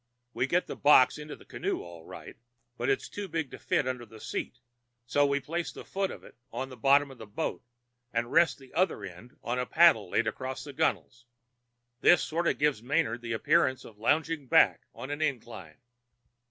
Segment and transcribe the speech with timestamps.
[0.33, 2.35] We get the box into the canoe all right,
[2.75, 4.57] but it's too big to fit under the seat,
[5.05, 7.61] so we place the foot of it on the bottom of the boat
[8.11, 11.27] and rest the other end on a paddle laid across the gunnels.
[11.99, 15.77] This sort of gives Manard the appearance of lounging back on an incline.